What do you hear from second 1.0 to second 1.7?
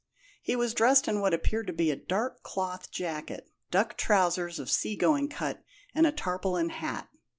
in what appeared